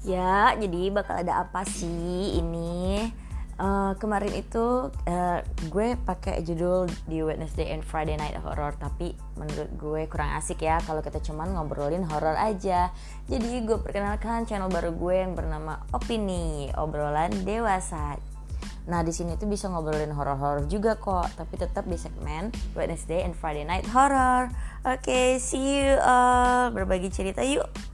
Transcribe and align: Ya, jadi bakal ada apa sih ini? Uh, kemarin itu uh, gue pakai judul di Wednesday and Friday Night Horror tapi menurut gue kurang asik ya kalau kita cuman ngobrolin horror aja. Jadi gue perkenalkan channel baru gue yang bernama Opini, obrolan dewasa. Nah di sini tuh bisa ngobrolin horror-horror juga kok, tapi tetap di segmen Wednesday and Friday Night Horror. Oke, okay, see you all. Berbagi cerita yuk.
Ya, 0.00 0.56
jadi 0.56 0.88
bakal 0.88 1.20
ada 1.20 1.44
apa 1.44 1.60
sih 1.68 2.40
ini? 2.40 3.04
Uh, 3.60 3.92
kemarin 4.00 4.32
itu 4.32 4.88
uh, 4.88 5.38
gue 5.68 5.92
pakai 6.08 6.40
judul 6.40 6.88
di 7.04 7.20
Wednesday 7.20 7.68
and 7.76 7.84
Friday 7.84 8.16
Night 8.16 8.32
Horror 8.40 8.72
tapi 8.80 9.12
menurut 9.36 9.68
gue 9.76 10.02
kurang 10.08 10.32
asik 10.32 10.64
ya 10.64 10.80
kalau 10.88 11.04
kita 11.04 11.20
cuman 11.20 11.52
ngobrolin 11.52 12.00
horror 12.08 12.40
aja. 12.40 12.88
Jadi 13.28 13.60
gue 13.68 13.76
perkenalkan 13.76 14.48
channel 14.48 14.72
baru 14.72 14.96
gue 14.96 15.12
yang 15.12 15.36
bernama 15.36 15.84
Opini, 15.92 16.72
obrolan 16.72 17.44
dewasa. 17.44 18.16
Nah 18.88 19.04
di 19.04 19.12
sini 19.12 19.36
tuh 19.36 19.44
bisa 19.44 19.68
ngobrolin 19.68 20.16
horror-horror 20.16 20.64
juga 20.64 20.96
kok, 20.96 21.28
tapi 21.36 21.60
tetap 21.60 21.84
di 21.84 22.00
segmen 22.00 22.48
Wednesday 22.72 23.20
and 23.28 23.36
Friday 23.36 23.68
Night 23.68 23.84
Horror. 23.92 24.48
Oke, 24.88 25.04
okay, 25.04 25.28
see 25.36 25.84
you 25.84 26.00
all. 26.00 26.72
Berbagi 26.72 27.12
cerita 27.12 27.44
yuk. 27.44 27.89